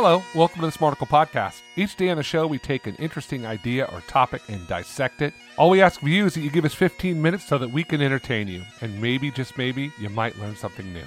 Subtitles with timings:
[0.00, 1.62] Hello, welcome to the Smarticle Podcast.
[1.74, 5.34] Each day on the show, we take an interesting idea or topic and dissect it.
[5.56, 7.82] All we ask of you is that you give us 15 minutes so that we
[7.82, 11.02] can entertain you, and maybe, just maybe, you might learn something new.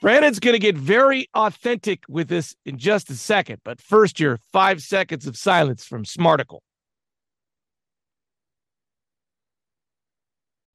[0.00, 4.40] Brandon's going to get very authentic with this in just a second, but first, your
[4.52, 6.62] five seconds of silence from Smarticle.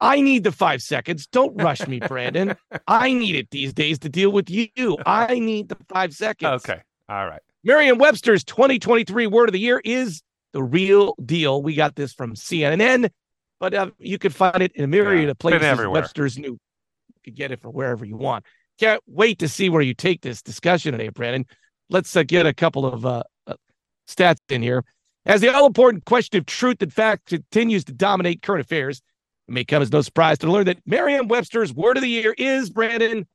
[0.01, 1.27] I need the five seconds.
[1.27, 2.55] Don't rush me, Brandon.
[2.87, 4.97] I need it these days to deal with you.
[5.05, 6.63] I need the five seconds.
[6.65, 6.81] Okay.
[7.09, 7.41] All right.
[7.63, 10.21] Merriam Webster's 2023 word of the year is
[10.53, 11.61] the real deal.
[11.61, 13.09] We got this from CNN,
[13.59, 15.87] but uh, you can find it in a myriad Yeah, of places.
[15.87, 16.51] Webster's new.
[16.51, 16.59] You
[17.23, 18.45] can get it from wherever you want.
[18.79, 21.45] Can't wait to see where you take this discussion today, Brandon.
[21.89, 23.55] Let's uh, get a couple of uh, uh,
[24.07, 24.85] stats in here.
[25.25, 29.01] As the all important question of truth and fact continues to dominate current affairs,
[29.49, 32.35] it may come as no surprise to learn that Merriam Webster's word of the year
[32.37, 33.27] is, Brandon,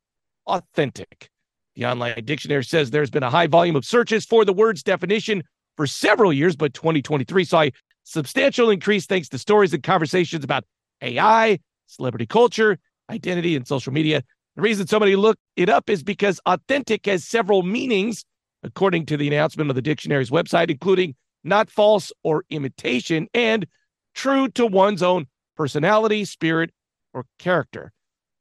[0.47, 1.29] authentic.
[1.75, 5.43] The online dictionary says there's been a high volume of searches for the word's definition
[5.75, 10.63] for several years, but 2023 saw a substantial increase thanks to stories and conversations about
[11.01, 12.77] AI, celebrity culture,
[13.09, 14.23] identity, and social media.
[14.55, 18.23] The reason so many look it up is because authentic has several meanings,
[18.63, 23.67] according to the announcement of the dictionary's website, including not false or imitation and
[24.13, 26.71] true to one's own personality, spirit,
[27.13, 27.91] or character.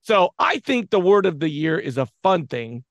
[0.02, 2.84] So I think the word of the year is a fun thing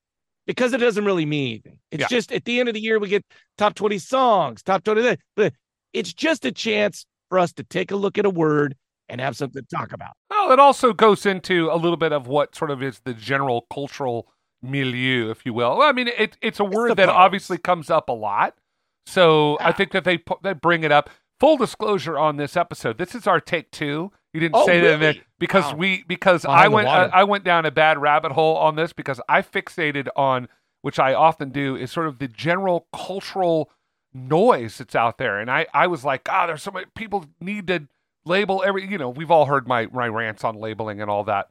[0.46, 1.78] because it doesn't really mean anything.
[1.90, 2.08] It's Yeah.
[2.08, 3.24] just at the end of the year, we get
[3.56, 5.52] top 20 songs, top 20, but
[5.92, 8.76] it's just a chance for us to take a look at a word
[9.08, 10.12] and have something to talk about.
[10.30, 13.66] Well, it also goes into a little bit of what sort of is the general
[13.72, 14.28] cultural
[14.62, 15.76] milieu, if you will.
[15.78, 18.54] Well, I mean, it, it's a word that obviously comes up a lot.
[19.06, 21.10] So I think that they they bring it up.
[21.44, 24.10] Full disclosure on this episode, this is our take two.
[24.32, 25.22] You didn't Oh, say that really?
[25.38, 25.76] because Wow.
[25.78, 27.04] we because Behind I went I.
[27.06, 30.48] I went down a bad rabbit hole on this because I fixated on
[30.80, 33.70] which I often do is sort of the general cultural
[34.14, 37.66] noise that's out there, and I I was like, ah, there's so many people need
[37.66, 37.88] to
[38.24, 38.86] label every.
[38.88, 41.48] You know, we've all heard my my rants on labeling and all that.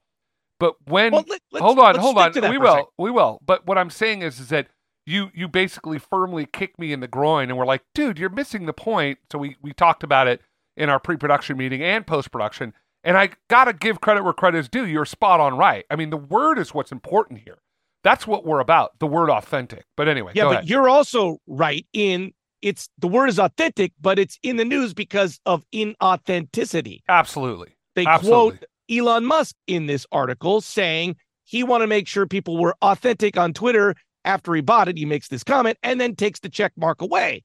[0.60, 2.60] But when Well, let- hold on, hold on, we second.
[2.60, 3.40] will, we will.
[3.46, 4.70] But what I'm saying is, is that
[5.06, 8.66] you you basically firmly kicked me in the groin, and we're like, dude, you're missing
[8.66, 9.20] the point.
[9.32, 10.42] So we we talked about it
[10.76, 14.86] in our pre-production meeting and post-production, and I gotta give credit where credit is due.
[14.86, 15.86] You're spot on right.
[15.92, 17.58] I mean, the word is what's important here.
[18.04, 19.00] That's what we're about.
[19.00, 19.86] The word authentic.
[19.96, 20.70] But anyway, Yeah, but ahead.
[20.70, 22.32] you're also right in
[22.62, 27.00] it's the word is authentic, but it's in the news because of inauthenticity.
[27.10, 27.76] absolutely.
[27.96, 28.58] They Absolutely.
[28.60, 33.38] quote Elon Musk in this article saying he wanted to make sure people were authentic
[33.38, 34.98] on Twitter after he bought it.
[34.98, 37.44] He makes this comment and then takes the check mark away.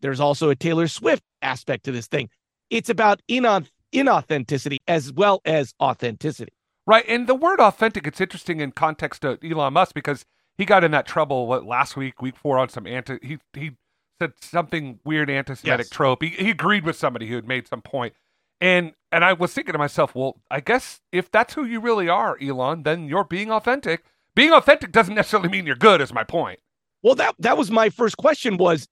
[0.00, 2.28] There's also a Taylor Swift aspect to this thing.
[2.70, 6.52] It's about inauth- inauthenticity as well as authenticity.
[6.86, 7.04] Right.
[7.08, 10.24] And the word authentic, it's interesting in context of Elon Musk because
[10.56, 13.72] he got in that trouble what last week, week four on some anti he he
[14.20, 15.90] said something weird anti-Semitic Yes.
[15.90, 16.22] trope.
[16.22, 18.14] He, he agreed with somebody who had made some point.
[18.60, 22.08] And and I was thinking to myself, well, I guess if that's who you really
[22.08, 24.04] are, Elon, then you're being authentic.
[24.38, 26.60] Being authentic doesn't necessarily mean you're good, is my point.
[27.02, 28.86] Well, that that was my first question was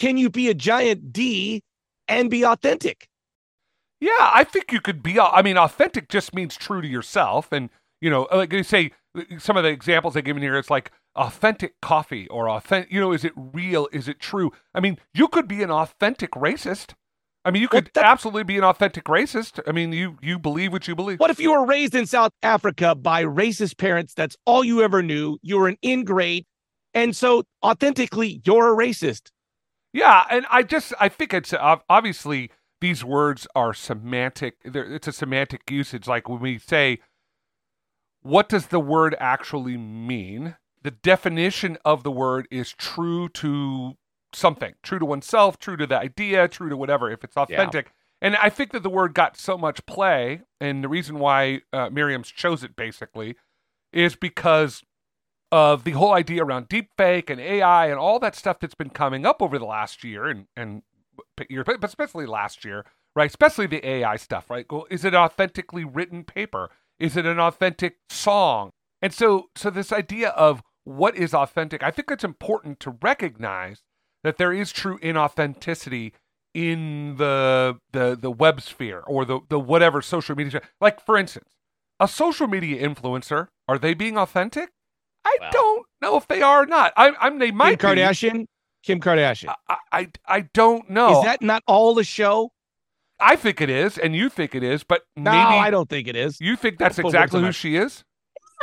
[0.00, 1.62] can you be a giant D
[2.08, 3.06] and be authentic?
[4.00, 5.20] Yeah, I think you could be.
[5.20, 7.70] I mean, authentic just means true to yourself, and
[8.00, 8.90] you know, like you say,
[9.38, 12.90] some of the examples they give in here, it's like authentic coffee or authentic.
[12.90, 13.86] You know, is it real?
[13.92, 14.50] Is it true?
[14.74, 16.94] I mean, you could be an authentic racist.
[17.44, 19.60] I mean, you could that- absolutely be an authentic racist.
[19.66, 21.18] I mean, you you believe what you believe.
[21.18, 24.14] What if you were raised in South Africa by racist parents?
[24.14, 25.38] That's all you ever knew.
[25.42, 26.46] You were an ingrate.
[26.94, 29.30] And so authentically, you're a racist.
[29.92, 34.56] Yeah, and I just I think it's obviously these words are semantic.
[34.64, 36.06] they're- It's a semantic usage.
[36.06, 36.98] Like when we say,
[38.22, 40.56] what does the word actually mean?
[40.82, 43.96] The definition of the word is true to
[44.32, 47.10] something, true to oneself, true to the idea, true to whatever.
[47.10, 50.88] If it's authentic, and I think that the word got so much play, and the
[50.88, 53.36] reason why uh, Merriam's chose it basically
[53.92, 54.82] is because
[55.50, 59.26] of the whole idea around deepfake and AI and all that stuff that's been coming
[59.26, 60.82] up over the last year and and
[61.48, 63.28] year, but especially last year, right?
[63.28, 64.66] Especially the AI stuff, right?
[64.70, 66.70] Well, is it authentically written paper?
[66.98, 68.70] Is it an authentic song?
[69.00, 73.82] And so, so this idea of what is authentic, I think it's important to recognize
[74.24, 76.12] that there is true inauthenticity
[76.54, 80.60] in the the the web sphere or the the whatever social media.
[80.80, 81.48] Like for instance,
[81.98, 84.70] a social media influencer, are they being authentic?
[85.24, 85.50] I Well.
[85.52, 86.92] don't know if they are or not.
[86.96, 88.00] I, I'm they might Kim be.
[88.00, 88.46] Kardashian?
[88.82, 89.54] Kim Kardashian.
[89.68, 91.18] I, I I don't know.
[91.18, 92.50] Is that not all the show?
[93.20, 96.08] I think it is, and you think it is, but No, maybe I don't think
[96.08, 96.40] it is.
[96.40, 98.02] you think that's Don't put words exactly who she is.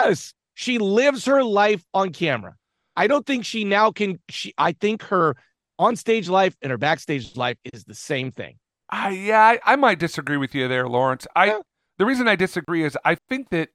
[0.01, 2.55] Yes, she lives her life on camera.
[2.97, 4.19] I don't think she now can.
[4.29, 5.37] She, I think her
[5.79, 8.57] on stage life and her backstage life is the same thing.
[8.91, 11.25] I yeah, I, I might disagree with you there, Lawrence.
[11.35, 11.59] I Yeah.
[11.97, 13.69] the reason I disagree is I think that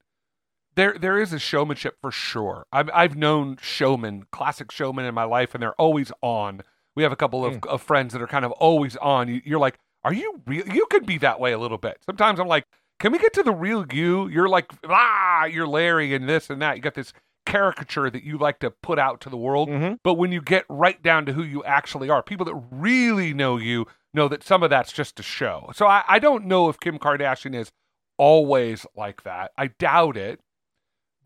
[0.75, 2.65] there there is a showmanship for sure.
[2.71, 6.61] I've I've known showmen, classic showmen in my life, and they're always on.
[6.95, 7.67] We have a couple of, Mm.
[7.67, 9.27] of friends that are kind of always on.
[9.27, 10.65] You, you're like, are you real?
[10.67, 11.97] You could be that way a little bit.
[12.05, 12.65] Sometimes I'm like,
[12.99, 14.27] can we get to the real you?
[14.27, 16.75] You're like, ah, you're Larry and this and that.
[16.77, 17.11] You got this
[17.45, 19.69] caricature that you like to put out to the world.
[19.69, 19.99] Mhm.
[20.03, 23.57] But when you get right down to who you actually are, people that really know
[23.57, 25.71] you know that some of that's just a show.
[25.73, 27.71] So I, I don't know if Kim Kardashian is
[28.17, 29.51] always like that.
[29.57, 30.39] I doubt it.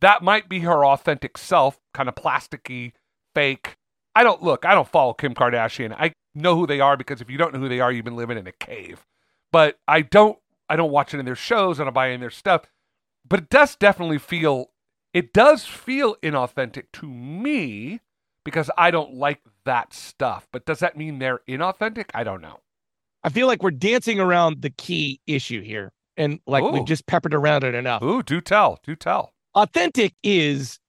[0.02, 2.94] That might be her authentic self, kind of plasticky,
[3.36, 3.78] fake.
[4.16, 5.94] I don't look, I don't follow Kim Kardashian.
[5.98, 8.16] I know who they are because if you don't know who they are, you've been
[8.16, 9.06] living in a cave.
[9.52, 10.38] But I don't
[10.70, 12.64] I don't watch any of their shows, I don't buy any of their stuff.
[13.28, 14.72] But it does definitely feel
[15.14, 18.00] it does feel inauthentic to me
[18.44, 20.48] because I don't like that stuff.
[20.52, 22.06] But does that mean they're inauthentic?
[22.14, 22.60] I don't know.
[23.24, 26.72] I feel like we're dancing around the key issue here, and like Ooh.
[26.72, 28.02] we've just peppered around it enough.
[28.02, 29.34] Ooh, do tell, do tell.
[29.56, 30.80] Authentic is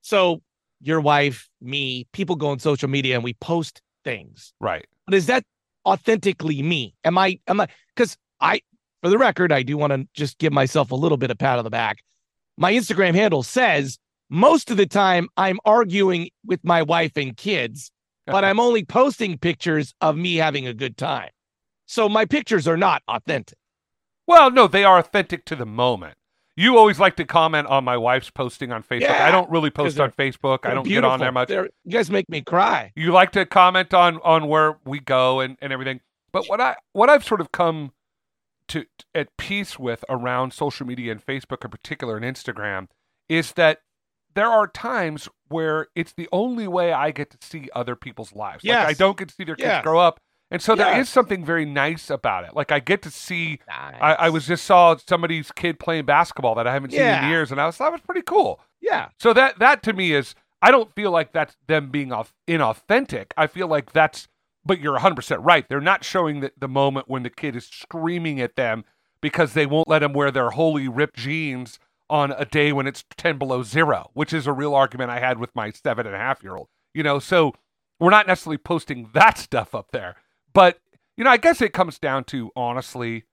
[0.00, 0.42] so
[0.80, 4.52] your wife, me, people go on social media and we post things.
[4.60, 4.86] Right.
[5.06, 5.44] But is that
[5.86, 6.94] authentically me?
[7.04, 7.38] Am I?
[7.46, 7.68] Am I?
[7.94, 8.60] Because I,
[9.02, 11.58] for the record, I do want to just give myself a little bit of pat
[11.58, 11.98] on the back.
[12.58, 17.90] My Instagram handle says most of the time I'm arguing with my wife and kids,
[18.26, 21.30] but I'm only posting pictures of me having a good time.
[21.86, 23.56] So my pictures are not authentic.
[24.26, 26.16] Well, no, they are authentic to the moment.
[26.56, 29.02] You always like to comment on my wife's posting on Facebook.
[29.08, 30.58] I don't really post on Facebook.
[30.64, 31.48] I don't get on there much.
[31.48, 32.92] They're- you guys make me cry.
[32.96, 36.00] You like to comment on on where we go and, and everything.
[36.32, 37.92] But what I what I've sort of come
[38.68, 38.84] to
[39.14, 42.86] at peace with around social media and Facebook in particular and Instagram
[43.28, 43.80] is that
[44.34, 48.64] there are times where it's the only way I get to see other people's lives.
[48.64, 49.82] Like I don't get to see their kids Yeah.
[49.82, 50.20] grow up.
[50.50, 51.00] And so there Yeah.
[51.00, 52.54] is something very nice about it.
[52.54, 56.66] Like I get to see I, I was just saw somebody's kid playing basketball that
[56.66, 58.60] I haven't seen in years, and I was that was pretty cool.
[58.80, 59.08] yeah.
[59.18, 63.26] So that that to me is I don't feel like that's them being off, inauthentic.
[63.36, 64.28] I feel like that's
[64.68, 65.66] but you're 100% right.
[65.68, 68.84] They're not showing the, the moment when the kid is screaming at them
[69.22, 71.80] because they won't let them wear their holy ripped jeans
[72.10, 75.38] on a day when it's 10 below zero, which is a real argument I had
[75.38, 76.68] with my seven and a half year old.
[76.92, 77.54] You know, so
[77.98, 80.16] we're not necessarily posting that stuff up there.
[80.52, 80.78] But,
[81.16, 83.24] you know, I guess it comes down to honestly,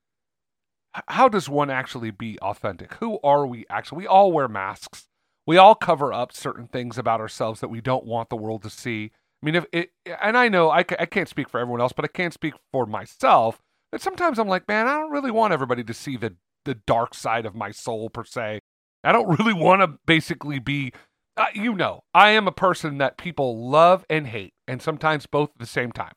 [1.09, 2.93] how does one actually be authentic?
[2.95, 3.99] Who are we actually?
[3.99, 5.09] We all wear masks.
[5.45, 8.69] We all cover up certain things about ourselves that we don't want the world to
[8.69, 9.11] see.
[9.41, 9.91] I mean, if it,
[10.21, 12.85] and I know I, I can't speak for everyone else, but I can't speak for
[12.85, 13.59] myself.
[13.91, 16.35] That sometimes I'm like, man, I don't really want everybody to see the
[16.65, 18.59] the dark side of my soul per se.
[19.03, 20.91] I don't really want to basically be,
[21.37, 25.51] uh, you know, I am a person that people love and hate, and sometimes both
[25.51, 26.13] at the same time.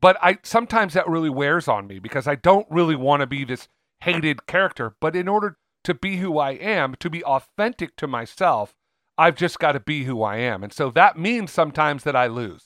[0.00, 3.44] But I sometimes that really wears on me because I don't really want to be
[3.44, 3.68] this
[4.00, 4.96] hated character.
[5.00, 8.74] But in order to be who I am, to be authentic to myself,
[9.18, 10.62] I've just got to be who I am.
[10.62, 12.62] And so that means sometimes that I lose.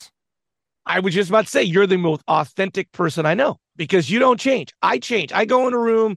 [0.86, 4.18] I was just about to say you're the most authentic person I know because you
[4.18, 4.72] don't change.
[4.82, 5.32] I change.
[5.32, 6.16] I go in a room.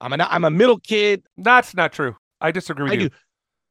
[0.00, 1.22] I'm a I'm a middle kid.
[1.36, 2.16] That's not true.
[2.40, 3.08] I disagree with I you.
[3.10, 3.14] do.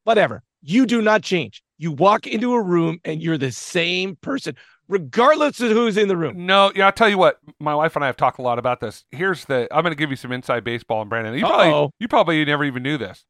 [0.04, 0.44] Whatever.
[0.62, 1.64] You do not change.
[1.78, 4.56] You walk into a room and you're the same person,
[4.88, 6.46] regardless of who's in the room.
[6.46, 7.38] No, yeah, I'll tell you what.
[7.60, 9.04] My wife and I have talked a lot about this.
[9.12, 9.68] Here's the.
[9.72, 11.92] I'm going to give you some inside baseball, and Brandon, you probably Uh-oh.
[12.00, 13.26] you probably never even knew this.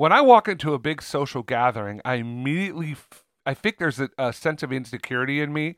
[0.00, 4.08] When I walk into a big social gathering, I immediately, f- I think there's a,
[4.16, 5.76] a sense of insecurity in me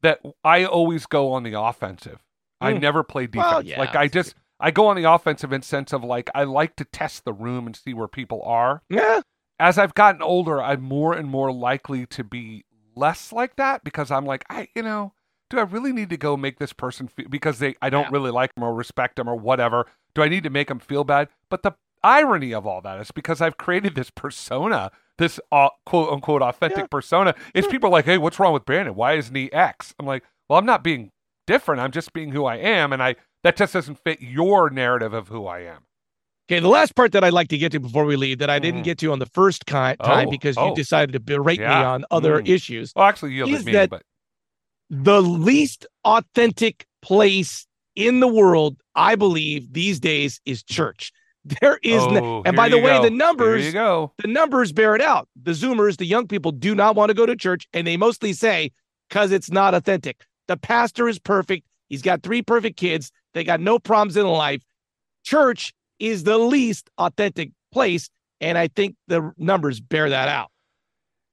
[0.00, 2.22] that I always go on the offensive.
[2.60, 2.80] I Mm.
[2.82, 3.50] never play defense.
[3.52, 6.44] Well, yeah, like I just, I go on the offensive in sense of like I
[6.44, 8.82] like to test the room and see where people are.
[8.88, 9.22] Yeah.
[9.58, 12.64] As I've gotten older, I'm more and more likely to be
[12.94, 15.14] less like that because I'm like, I, you know,
[15.50, 18.10] do I really need to go make this person feel because they I don't Yeah.
[18.12, 19.86] really like them or respect them or whatever?
[20.14, 21.28] Do I need to make them feel bad?
[21.50, 21.72] But the
[22.04, 26.78] irony of all that is because I've created this persona, this uh, quote unquote authentic
[26.78, 26.86] Yeah.
[26.88, 27.34] persona.
[27.54, 28.94] It's people like, hey, what's wrong with Brandon?
[28.94, 29.94] Why isn't he X?
[29.98, 31.10] I'm like, well, I'm not being
[31.46, 31.80] different.
[31.80, 35.28] I'm just being who I am, and I that just doesn't fit your narrative of
[35.28, 35.82] who I am.
[36.50, 36.60] Okay.
[36.60, 38.82] The last part that I'd like to get to before we leave that I didn't
[38.82, 38.84] Mhm.
[38.84, 40.68] get to on the first ki- time Oh, because oh.
[40.68, 42.48] you decided to berate me on other Mm.
[42.48, 42.92] issues.
[42.94, 44.02] Well, actually, you Is me, that- but
[44.90, 51.12] the least authentic place in the world, I believe, these days is church.
[51.60, 53.02] There is, no, Oh, and by the way, go.
[53.02, 53.64] the numbers,
[54.22, 55.28] the numbers bear it out.
[55.42, 58.32] The Zoomers, the young people, do not want to go to church, and they mostly
[58.32, 58.72] say
[59.10, 60.24] because it's not authentic.
[60.48, 61.66] The pastor is perfect.
[61.88, 63.12] He's got three perfect kids.
[63.34, 64.62] They got no problems in life.
[65.22, 68.08] Church is the least authentic place.
[68.40, 70.50] And I think the numbers bear that out.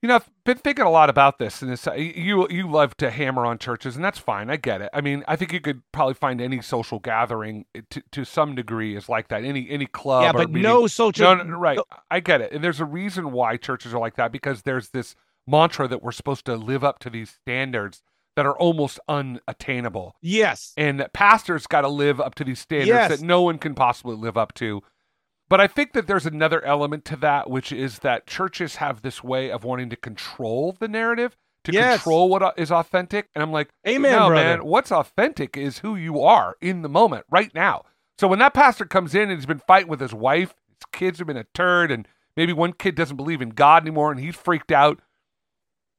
[0.01, 2.97] You know, I've been thinking a lot about this, and this uh, you you love
[2.97, 4.49] to hammer on churches, and that's fine.
[4.49, 4.89] I get it.
[4.93, 8.55] I mean, I think you could probably find any social gathering eh, to, to some
[8.55, 9.43] degree is like that.
[9.43, 10.63] Any any club, yeah, but meeting.
[10.63, 11.35] no social.
[11.35, 11.77] No, no, right.
[11.77, 11.83] No.
[12.09, 15.15] I get it, and there's a reason why churches are like that because there's this
[15.45, 18.01] mantra that we're supposed to live up to these standards
[18.35, 20.15] that are almost unattainable.
[20.19, 23.11] Yes, and that pastors got to live up to these standards yes.
[23.11, 24.81] that no one can possibly live up to.
[25.51, 29.21] But I think that there's another element to that, which is that churches have this
[29.21, 31.97] way of wanting to control the narrative, to yes.
[31.97, 33.27] control what is authentic.
[33.35, 34.45] And I'm like, Amen, no, brother.
[34.45, 34.65] man.
[34.65, 37.83] What's authentic is who you are in the moment, right now.
[38.17, 41.17] So when that pastor comes in and he's been fighting with his wife, his kids
[41.17, 44.37] have been a turd, and maybe one kid doesn't believe in God anymore, and he's
[44.37, 45.01] freaked out.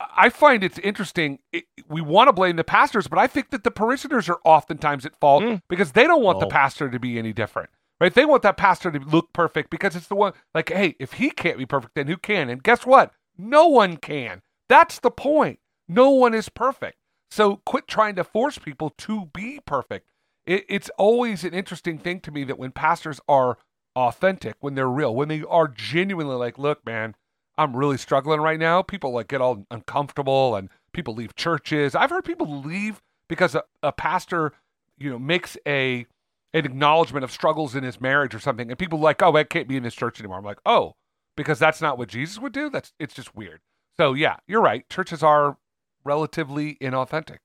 [0.00, 1.40] I find it's interesting.
[1.52, 5.04] It, we want to blame the pastors, but I think that the parishioners are oftentimes
[5.04, 5.61] at fault mm.
[5.68, 6.40] because they don't want oh.
[6.40, 7.68] the pastor to be any different
[8.00, 8.12] right?
[8.12, 11.30] They want that pastor to look perfect because it's the one, like, hey, if he
[11.30, 12.49] can't be perfect, then who can?
[12.49, 13.12] And guess what?
[13.38, 14.42] No one can.
[14.68, 15.58] That's the point.
[15.88, 16.96] No one is perfect.
[17.30, 20.06] So quit trying to force people to be perfect.
[20.46, 23.58] It, it's always an interesting thing to me that when pastors are
[23.96, 27.14] authentic, when they're real, when they are genuinely like, look, man,
[27.56, 28.82] I'm really struggling right now.
[28.82, 31.94] People like get all uncomfortable and people leave churches.
[31.94, 34.52] I've heard people leave because a, a pastor,
[34.99, 36.06] you know, makes a
[36.54, 39.68] an acknowledgement of struggles in his marriage or something, and people like, oh, I can't
[39.68, 40.38] be in this church anymore.
[40.38, 40.94] I'm like, oh,
[41.37, 42.71] because that's not what Jesus would do.
[42.71, 43.61] That's it's just weird.
[43.97, 44.88] So yeah, you're right.
[44.88, 45.56] Churches are
[46.04, 47.38] relatively inauthentic.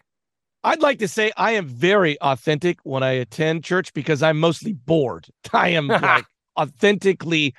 [0.64, 4.74] I'd like to say I am very authentic when I attend church because I'm mostly
[4.74, 5.28] bored.
[5.54, 6.26] I am like
[6.58, 7.54] authentically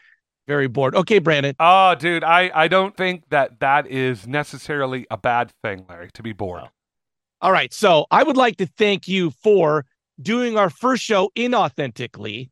[0.47, 0.95] very bored.
[0.95, 1.55] Okay, Brandon.
[1.61, 6.23] Oh, dude, I I don't think that that is necessarily a bad thing, Larry, to
[6.23, 6.62] be bored.
[6.64, 6.69] Oh.
[7.40, 9.85] All right, so I would like to thank you for
[10.20, 12.50] doing our first show inauthentically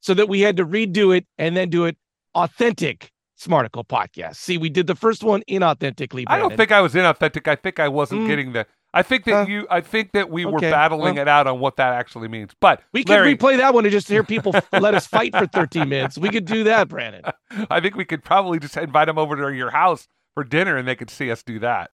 [0.00, 1.96] so that we had to redo it and then do it
[2.34, 4.36] authentic Smarticle podcast.
[4.36, 6.26] See, we did the first one inauthentically.
[6.26, 6.28] Brandon.
[6.28, 7.48] I don't think I was inauthentic.
[7.48, 8.26] I think I wasn't mm.
[8.26, 8.66] getting the.
[8.92, 9.66] I think that uh, you.
[9.70, 10.52] I think that we okay.
[10.52, 12.50] were battling well, it out on what that actually means.
[12.60, 15.46] But we Larry, could replay that one and just hear people let us fight for
[15.46, 16.18] 13 minutes.
[16.18, 17.22] We could do that, Brandon.
[17.70, 20.86] I think we could probably just invite them over to your house for dinner and
[20.86, 21.90] they could see us do that.